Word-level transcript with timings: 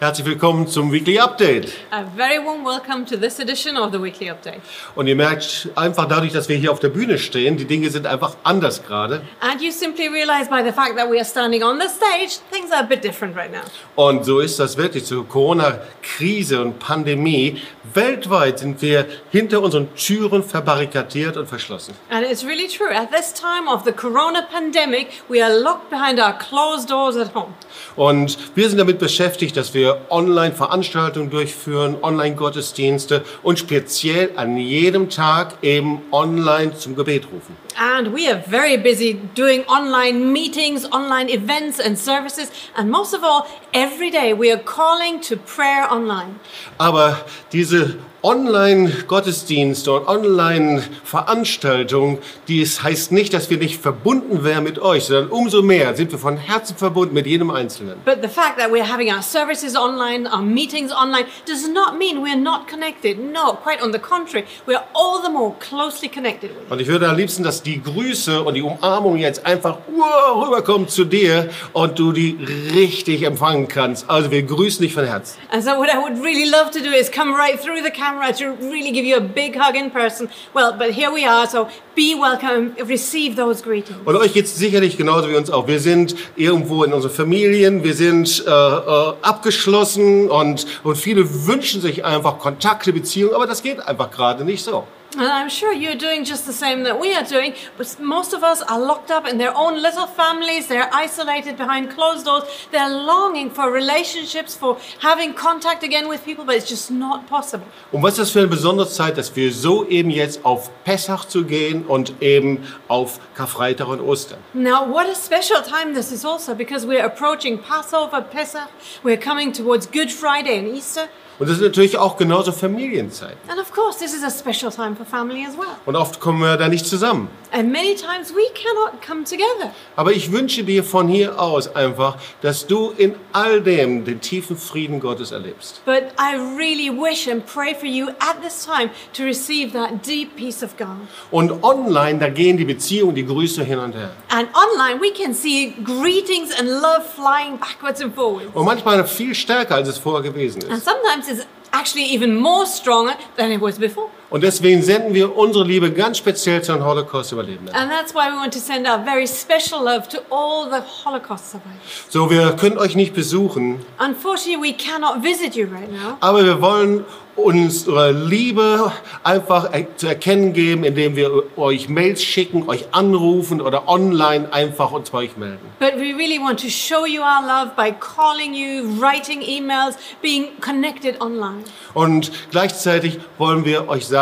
Herzlich 0.00 0.28
willkommen 0.28 0.68
zum 0.68 0.92
Weekly 0.92 1.18
Update. 1.18 1.72
A 1.90 2.04
very 2.16 2.38
warm 2.38 2.64
welcome 2.64 3.04
to 3.04 3.16
this 3.16 3.40
edition 3.40 3.76
of 3.76 3.90
the 3.90 4.00
Weekly 4.00 4.30
Update. 4.30 4.60
Und 4.94 5.08
ihr 5.08 5.16
merkt 5.16 5.70
einfach 5.74 6.06
dadurch, 6.06 6.32
dass 6.32 6.48
wir 6.48 6.54
hier 6.54 6.70
auf 6.70 6.78
der 6.78 6.90
Bühne 6.90 7.18
stehen, 7.18 7.56
die 7.56 7.64
Dinge 7.64 7.90
sind 7.90 8.06
einfach 8.06 8.36
anders 8.44 8.84
gerade. 8.86 9.22
And 9.40 9.60
you 9.60 9.72
simply 9.72 10.06
realize 10.06 10.48
by 10.48 10.62
the 10.64 10.70
fact 10.70 10.96
that 10.96 11.10
we 11.10 11.16
are 11.16 11.24
standing 11.24 11.64
on 11.64 11.80
the 11.80 11.88
stage, 11.88 12.38
things 12.52 12.70
are 12.70 12.84
a 12.84 12.86
bit 12.86 13.02
different 13.02 13.36
right 13.36 13.50
now. 13.50 13.62
Und 13.96 14.24
so 14.24 14.38
ist 14.38 14.60
das 14.60 14.76
wirklich 14.76 15.04
zur 15.04 15.26
Corona-Krise 15.26 16.62
und 16.62 16.78
Pandemie. 16.78 17.60
Weltweit 17.92 18.60
sind 18.60 18.80
wir 18.80 19.04
hinter 19.32 19.60
unseren 19.62 19.92
Türen 19.96 20.44
verbarrikadiert 20.44 21.36
und 21.36 21.48
verschlossen. 21.48 21.94
And 22.08 22.24
it's 22.24 22.44
really 22.44 22.68
true. 22.68 22.94
At 22.94 23.10
this 23.10 23.34
time 23.34 23.68
of 23.68 23.82
the 23.84 23.90
corona 23.90 24.42
pandemic, 24.42 25.08
we 25.28 25.42
are 25.44 25.52
locked 25.60 25.90
behind 25.90 26.20
our 26.20 26.38
closed 26.38 26.88
doors 26.88 27.16
at 27.16 27.34
home. 27.34 27.52
Und 27.96 28.38
wir 28.54 28.68
sind 28.68 28.78
damit 28.78 29.00
beschäftigt, 29.00 29.56
dass 29.56 29.74
wir 29.74 29.87
Online-Veranstaltungen 30.10 31.30
durchführen, 31.30 31.96
Online-Gottesdienste 32.02 33.24
und 33.42 33.58
speziell 33.58 34.30
an 34.36 34.56
jedem 34.56 35.10
Tag 35.10 35.54
eben 35.62 36.00
online 36.10 36.74
zum 36.76 36.94
Gebet 36.96 37.24
rufen. 37.32 37.56
And 37.76 38.12
we 38.12 38.28
are 38.28 38.42
very 38.48 38.76
busy 38.76 39.20
doing 39.36 39.64
online 39.68 40.32
meetings, 40.32 40.84
online 40.92 41.30
events 41.32 41.78
and 41.80 41.96
services. 41.96 42.50
And 42.76 42.90
most 42.90 43.14
of 43.14 43.22
all, 43.22 43.44
every 43.72 44.10
day 44.10 44.32
we 44.32 44.52
are 44.52 44.60
calling 44.62 45.20
to 45.22 45.36
prayer 45.36 45.88
online. 45.90 46.40
Aber 46.78 47.24
diese 47.52 47.96
Online-Gottesdienste 48.22 49.92
und 49.92 50.08
Online-Veranstaltungen, 50.08 52.18
dies 52.48 52.82
heißt 52.82 53.12
nicht, 53.12 53.32
dass 53.32 53.48
wir 53.48 53.58
nicht 53.58 53.80
verbunden 53.80 54.42
wären 54.42 54.64
mit 54.64 54.80
euch, 54.80 55.04
sondern 55.04 55.28
umso 55.28 55.62
mehr 55.62 55.94
sind 55.94 56.10
wir 56.10 56.18
von 56.18 56.36
Herzen 56.36 56.76
verbunden 56.76 57.14
mit 57.14 57.28
jedem 57.28 57.52
Einzelnen. 57.52 58.00
But 58.04 58.18
the 58.20 58.28
fact 58.28 58.58
that 58.58 58.72
we're 58.72 58.92
having 58.92 59.14
our 59.14 59.22
services 59.22 59.76
online, 59.76 60.28
our 60.28 60.42
meetings 60.42 60.90
online, 60.90 61.26
does 61.46 61.68
not 61.68 61.96
mean 61.96 62.24
we're 62.24 62.34
not 62.36 62.66
connected. 62.66 63.20
No, 63.20 63.54
quite 63.54 63.80
on 63.80 63.92
the 63.92 64.00
contrary, 64.00 64.46
we're 64.66 64.82
all 64.94 65.22
the 65.22 65.30
more 65.30 65.54
closely 65.60 66.08
connected 66.08 66.50
with 66.50 66.62
you. 66.68 66.74
Und 66.74 66.80
ich 66.80 66.88
würde 66.88 67.08
am 67.08 67.16
liebsten, 67.16 67.44
dass 67.44 67.62
die 67.62 67.80
Grüße 67.80 68.42
und 68.42 68.54
die 68.54 68.62
Umarmung 68.62 69.16
jetzt 69.16 69.46
einfach 69.46 69.78
wow, 69.94 70.44
rüberkommen 70.44 70.88
zu 70.88 71.04
dir 71.04 71.50
und 71.72 71.96
du 71.96 72.10
die 72.10 72.36
richtig 72.74 73.22
empfangen 73.22 73.68
kannst. 73.68 74.10
Also 74.10 74.32
wir 74.32 74.42
grüßen 74.42 74.82
dich 74.82 74.92
von 74.92 75.04
Herzen. 75.04 75.38
And 75.52 75.62
so, 75.62 75.76
what 75.76 75.88
I 75.88 75.98
would 75.98 76.20
really 76.20 76.50
love 76.50 76.72
to 76.72 76.80
do 76.80 76.90
is 76.90 77.08
come 77.08 77.32
right 77.32 77.62
through 77.62 77.80
the 77.84 77.90
camera 77.90 78.07
to 78.38 78.52
really 78.70 78.92
give 78.92 79.04
you 79.04 79.16
a 79.16 79.20
big 79.20 79.56
hug 79.56 79.76
in 79.76 79.90
person. 79.90 80.28
Well, 80.54 80.72
but 80.76 80.92
here 80.92 81.10
we 81.10 81.24
are, 81.24 81.46
so 81.46 81.68
be 81.94 82.14
welcome, 82.14 82.74
receive 82.86 83.36
those 83.36 83.62
greetings. 83.62 83.98
Und 84.04 84.16
euch 84.16 84.32
geht 84.32 84.46
es 84.46 84.56
sicherlich 84.56 84.96
genauso 84.96 85.28
wie 85.28 85.36
uns 85.36 85.50
auch. 85.50 85.66
Wir 85.66 85.80
sind 85.80 86.14
irgendwo 86.36 86.84
in 86.84 86.92
unseren 86.92 87.12
Familien, 87.12 87.82
wir 87.84 87.94
sind 87.94 88.44
äh, 88.46 88.50
äh, 88.50 89.12
abgeschlossen 89.22 90.30
und, 90.30 90.66
und 90.84 90.96
viele 90.96 91.46
wünschen 91.46 91.80
sich 91.80 92.04
einfach 92.04 92.38
Kontakte, 92.38 92.92
Beziehungen, 92.92 93.34
aber 93.34 93.46
das 93.46 93.62
geht 93.62 93.80
einfach 93.80 94.10
gerade 94.10 94.44
nicht 94.44 94.62
so. 94.62 94.84
And 95.16 95.26
I'm 95.26 95.48
sure 95.48 95.72
you're 95.72 95.94
doing 95.94 96.24
just 96.24 96.44
the 96.44 96.52
same 96.52 96.82
that 96.82 97.00
we 97.00 97.14
are 97.14 97.24
doing, 97.24 97.54
but 97.78 97.98
most 97.98 98.34
of 98.34 98.44
us 98.44 98.60
are 98.60 98.78
locked 98.78 99.10
up 99.10 99.26
in 99.26 99.38
their 99.38 99.56
own 99.56 99.80
little 99.80 100.06
families. 100.06 100.66
They're 100.66 100.90
isolated 100.92 101.56
behind 101.56 101.90
closed 101.90 102.26
doors. 102.26 102.44
They're 102.72 102.90
longing 102.90 103.48
for 103.50 103.70
relationships, 103.72 104.54
for 104.54 104.76
having 105.00 105.32
contact 105.32 105.82
again 105.82 106.08
with 106.10 106.22
people, 106.26 106.44
but 106.44 106.56
it's 106.56 106.68
just 106.68 106.90
not 106.90 107.26
possible. 107.26 107.66
Und 107.90 108.02
was 108.02 108.12
ist 108.12 108.18
das 108.18 108.30
für 108.32 108.40
eine 108.40 108.48
besondere 108.48 108.86
Zeit, 108.86 109.16
dass 109.16 109.34
wir 109.34 109.50
so 109.50 109.86
eben 109.88 110.10
jetzt 110.10 110.44
auf 110.44 110.70
Pessach 110.84 111.24
zu 111.24 111.44
gehen 111.44 111.86
und 111.86 112.20
eben 112.20 112.66
auf 112.88 113.18
Karfreitag 113.34 113.88
und 113.88 114.02
Ostern. 114.02 114.38
Now, 114.52 114.86
what 114.86 115.06
a 115.08 115.14
special 115.14 115.62
time 115.62 115.94
this 115.94 116.12
is 116.12 116.26
also 116.26 116.54
because 116.54 116.86
we're 116.86 117.06
approaching 117.06 117.58
Passover, 117.58 118.20
Pesach, 118.20 118.68
we're 119.02 119.16
coming 119.16 119.54
towards 119.54 119.86
Good 119.90 120.12
Friday 120.12 120.58
and 120.58 120.68
Easter. 120.68 121.08
Und 121.38 121.48
das 121.48 121.58
ist 121.58 121.62
natürlich 121.62 121.96
auch 121.96 122.16
genauso 122.16 122.50
Familienzeit. 122.52 123.36
And 123.48 123.60
of 123.60 123.72
course, 123.72 123.98
this 123.98 124.12
is 124.12 124.24
a 124.24 124.30
special 124.30 124.72
time 124.72 124.96
for 124.96 125.06
family 125.06 125.44
as 125.46 125.56
well. 125.56 125.66
Und 125.86 125.94
oft 125.96 126.18
kommen 126.20 126.40
wir 126.40 126.56
da 126.56 126.68
nicht 126.68 126.84
zusammen. 126.86 127.28
And 127.52 127.70
many 127.72 127.94
times 127.94 128.34
we 128.34 128.42
cannot 128.54 129.00
come 129.06 129.24
together. 129.24 129.72
Aber 129.96 130.12
ich 130.12 130.32
wünsche 130.32 130.64
dir 130.64 130.82
von 130.84 131.08
hier 131.08 131.40
aus 131.40 131.74
einfach, 131.74 132.16
dass 132.42 132.66
du 132.66 132.90
in 132.96 133.14
all 133.32 133.62
dem 133.62 134.04
den 134.04 134.20
tiefen 134.20 134.56
Frieden 134.56 135.00
Gottes 135.00 135.30
erlebst. 135.30 135.80
But 135.86 136.04
I 136.18 136.34
really 136.58 136.90
wish 136.90 137.28
and 137.28 137.46
pray 137.46 137.74
for 137.74 137.86
you 137.86 138.08
at 138.18 138.42
this 138.42 138.66
time 138.66 138.90
to 139.14 139.22
receive 139.22 139.72
that 139.72 140.04
deep 140.06 140.36
peace 140.36 140.62
of 140.62 140.76
God. 140.76 140.88
Und 141.30 141.62
online, 141.62 142.18
da 142.18 142.28
gehen 142.28 142.56
die 142.56 142.64
Beziehungen, 142.64 143.14
die 143.14 143.24
Grüße 143.24 143.62
hin 143.62 143.78
und 143.78 143.94
her. 143.94 144.10
And 144.28 144.48
online, 144.54 145.00
we 145.00 145.10
can 145.12 145.32
see 145.32 145.72
greetings 145.84 146.50
and 146.58 146.68
love 146.68 147.02
flying 147.14 147.58
backwards 147.58 148.02
and 148.02 148.14
forwards. 148.14 148.48
Und 148.54 148.64
manchmal 148.64 149.06
viel 149.06 149.34
stärker, 149.34 149.76
als 149.76 149.88
es 149.88 149.98
vorher 149.98 150.22
gewesen 150.22 150.62
And 150.64 150.72
ist. 150.78 150.84
sometimes 150.84 151.27
it's 151.28 151.46
actually 151.72 152.04
even 152.04 152.36
more 152.36 152.66
stronger 152.66 153.16
than 153.36 153.52
it 153.52 153.60
was 153.60 153.78
before. 153.78 154.10
Und 154.30 154.42
deswegen 154.42 154.82
senden 154.82 155.14
wir 155.14 155.36
unsere 155.36 155.64
Liebe 155.64 155.90
ganz 155.90 156.18
speziell 156.18 156.62
zu 156.62 156.72
den 156.74 156.84
Holocaust-Überlebenden. 156.84 157.74
And 157.74 157.90
that's 157.90 158.14
why 158.14 158.30
we 158.30 158.36
want 158.38 158.52
to 158.52 158.60
send 158.60 158.86
our 158.86 159.02
very 159.02 159.26
special 159.26 159.82
love 159.82 160.06
to 160.08 160.18
all 160.30 160.68
the 160.70 160.82
Holocaust 161.04 161.50
survivors. 161.50 162.06
So, 162.10 162.28
wir 162.30 162.52
können 162.52 162.76
euch 162.76 162.94
nicht 162.94 163.14
besuchen, 163.14 163.80
Unfortunately, 163.98 164.60
we 164.62 164.74
cannot 164.76 165.22
visit 165.22 165.54
you 165.56 165.66
right 165.66 165.90
now. 165.90 166.18
aber 166.20 166.44
wir 166.44 166.60
wollen 166.60 167.04
unsere 167.36 168.10
Liebe 168.10 168.92
einfach 169.22 169.70
zu 169.96 170.08
erkennen 170.08 170.52
geben, 170.52 170.82
indem 170.82 171.14
wir 171.14 171.44
euch 171.56 171.88
Mails 171.88 172.22
schicken, 172.22 172.68
euch 172.68 172.86
anrufen 172.90 173.60
oder 173.60 173.86
online 173.88 174.52
einfach 174.52 174.90
uns 174.90 175.10
bei 175.10 175.18
euch 175.18 175.36
melden. 175.36 175.60
But 175.78 175.94
we 175.94 176.14
really 176.16 176.40
want 176.40 176.60
to 176.62 176.68
show 176.68 177.06
you 177.06 177.22
our 177.22 177.40
love 177.46 177.72
by 177.76 177.92
calling 177.92 178.54
you, 178.54 179.00
writing 179.00 179.40
emails, 179.40 179.94
being 180.20 180.48
connected 180.60 181.20
online. 181.20 181.62
Und 181.94 182.32
gleichzeitig 182.50 183.20
wollen 183.38 183.64
wir 183.64 183.88
euch 183.88 184.06
sagen, 184.06 184.17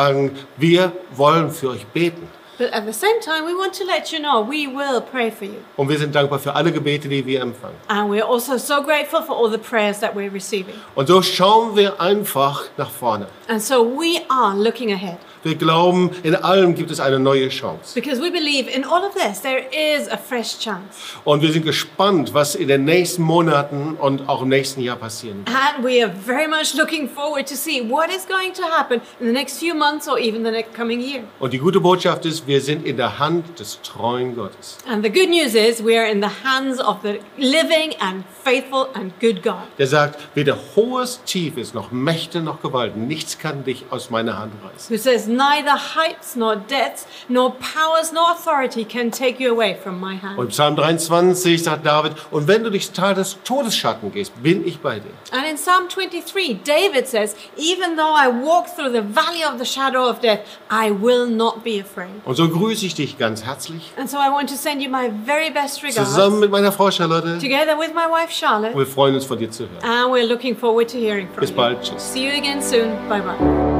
wir 0.56 0.92
wollen 1.14 1.50
für 1.50 1.70
euch 1.70 1.86
beten. 1.86 2.28
But 2.58 2.72
at 2.72 2.86
the 2.86 2.92
same 2.92 3.20
time, 3.20 3.44
we 3.44 3.54
want 3.54 3.74
to 3.74 3.84
let 3.84 4.10
you 4.10 4.18
know 4.18 4.40
we 4.40 4.66
will 4.66 5.02
pray 5.02 5.30
for 5.30 5.44
you. 5.44 5.60
Und 5.76 5.90
wir 5.90 5.98
sind 5.98 6.14
dankbar 6.14 6.38
für 6.38 6.54
alle 6.54 6.72
Gebete, 6.72 7.06
die 7.06 7.24
wir 7.26 7.42
empfangen. 7.42 7.76
And 7.88 8.10
we're 8.10 8.24
also 8.24 8.56
so 8.56 8.82
grateful 8.82 9.22
for 9.22 9.36
all 9.36 9.50
the 9.50 9.58
prayers 9.58 10.00
that 10.00 10.14
we're 10.14 10.32
receiving. 10.32 10.74
Und 10.94 11.06
so 11.06 11.20
schauen 11.20 11.76
wir 11.76 12.00
einfach 12.00 12.64
nach 12.78 12.90
vorne. 12.90 13.26
And 13.48 13.60
so 13.62 13.84
we 13.84 14.22
are 14.30 14.56
looking 14.56 14.90
ahead 14.92 15.18
Wir 15.46 15.54
glauben, 15.54 16.10
in 16.24 16.34
allem 16.34 16.74
gibt 16.74 16.90
es 16.90 16.98
eine 16.98 17.20
neue 17.20 17.48
Chance. 17.50 17.94
because 17.94 18.20
we 18.20 18.32
believe 18.32 18.68
in 18.68 18.84
all 18.84 19.04
of 19.04 19.14
this 19.14 19.40
there 19.42 19.62
is 19.70 20.08
a 20.08 20.16
fresh 20.16 20.58
chance. 20.58 20.98
Und 21.24 21.40
wir 21.40 21.52
sind 21.52 21.64
gespannt, 21.64 22.34
was 22.34 22.56
in 22.56 22.66
den 22.66 22.84
nächsten 22.84 23.22
Monaten 23.22 23.96
und 24.00 24.28
auch 24.28 24.42
im 24.42 24.48
nächsten 24.48 24.80
Jahr 24.80 24.96
passieren 24.96 25.44
wird. 25.46 25.56
And 25.56 25.86
we 25.86 26.02
are 26.02 26.12
very 26.12 26.48
much 26.48 26.74
looking 26.74 27.08
forward 27.08 27.48
to 27.48 27.54
see 27.54 27.80
what 27.88 28.08
is 28.10 28.26
going 28.26 28.52
to 28.54 28.62
happen 28.64 29.00
in 29.20 29.26
the 29.28 29.32
next 29.32 29.60
few 29.60 29.72
months 29.72 30.08
or 30.08 30.18
even 30.18 30.44
the 30.44 30.50
next 30.50 30.74
coming 30.74 31.00
year. 31.00 31.22
Und 31.38 31.52
die 31.52 31.58
gute 31.58 31.78
Botschaft 31.78 32.24
ist, 32.26 32.44
wir 32.48 32.60
sind 32.60 32.84
in 32.84 32.96
der 32.96 33.20
Hand 33.20 33.60
des 33.60 33.80
treuen 33.82 34.34
Gottes. 34.34 34.78
And 34.88 35.04
the 35.04 35.10
good 35.12 35.28
news 35.28 35.54
is 35.54 35.80
we 35.84 35.96
are 35.96 36.10
in 36.10 36.20
the 36.20 36.30
hands 36.42 36.80
of 36.80 36.96
the 37.04 37.20
living 37.38 37.94
and 38.00 38.24
faithful 38.42 38.88
and 38.94 39.12
good 39.20 39.44
God. 39.44 39.62
Der 39.78 39.86
sagt, 39.86 40.18
weder 40.34 40.58
hohes, 40.74 41.20
tiefes, 41.24 41.72
noch 41.72 41.92
Mächte, 41.92 42.40
noch 42.40 42.62
Gewalten, 42.62 43.06
nichts 43.06 43.38
kann 43.38 43.62
dich 43.62 43.84
aus 43.90 44.10
meiner 44.10 44.36
Hand 44.40 44.52
reißen. 44.64 44.90
Who 44.92 45.00
says, 45.00 45.28
Neither 45.36 45.72
heights 45.94 46.34
nor 46.36 46.56
depths, 46.56 47.06
nor 47.28 47.50
powers 47.52 48.12
nor 48.12 48.30
authority 48.32 48.84
can 48.84 49.10
take 49.10 49.38
you 49.38 49.52
away 49.52 49.76
from 49.82 50.00
my 50.00 50.16
hand. 50.16 50.38
Und 50.38 50.48
Psalm 50.48 50.76
23 50.76 51.62
sagt 51.62 51.84
David, 51.84 52.12
und 52.30 52.48
wenn 52.48 52.64
du 52.64 52.70
durchs 52.70 52.90
Tal 52.92 53.14
des 53.14 53.36
Todesschatten 53.44 54.10
gehst, 54.12 54.32
bin 54.42 54.66
ich 54.66 54.80
bei 54.80 54.98
dir. 55.00 55.10
And 55.32 55.44
in 55.48 55.56
Psalm 55.56 55.88
23, 55.88 56.60
David 56.64 57.06
says, 57.06 57.34
Even 57.56 57.96
though 57.96 58.14
I 58.16 58.28
walk 58.28 58.66
through 58.74 58.92
the 58.92 59.02
valley 59.02 59.44
of 59.44 59.58
the 59.58 59.64
shadow 59.66 60.08
of 60.08 60.20
death, 60.20 60.40
I 60.70 60.90
will 60.90 61.26
not 61.28 61.62
be 61.62 61.80
afraid. 61.80 62.10
Und 62.24 62.36
so 62.36 62.48
grüße 62.48 62.86
ich 62.86 62.94
dich 62.94 63.18
ganz 63.18 63.44
herzlich, 63.44 63.92
And 63.98 64.08
so 64.08 64.16
I 64.16 64.30
want 64.30 64.48
to 64.50 64.56
send 64.56 64.80
you 64.82 64.90
my 64.90 65.10
very 65.26 65.50
best 65.50 65.82
regards, 65.82 66.10
zusammen 66.10 66.40
mit 66.40 66.50
meiner 66.50 66.72
Frau 66.72 66.90
Charlotte. 66.90 67.38
together 67.40 67.76
with 67.78 67.90
my 67.94 68.06
wife 68.10 68.30
Charlotte, 68.32 68.76
Wir 68.76 68.86
freuen 68.86 69.14
uns, 69.14 69.24
von 69.24 69.38
dir 69.38 69.50
zu 69.50 69.64
hören. 69.68 69.82
and 69.82 70.12
we're 70.12 70.26
looking 70.26 70.56
forward 70.56 70.88
to 70.90 70.96
hearing 70.98 71.28
from 71.28 71.40
Bis 71.40 71.50
you. 71.50 71.56
bald. 71.56 71.82
Tschüss. 71.82 72.12
See 72.12 72.24
you 72.26 72.32
again 72.36 72.62
soon. 72.62 72.90
Bye 73.08 73.20
bye. 73.20 73.75